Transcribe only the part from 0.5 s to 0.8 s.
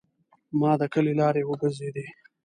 ما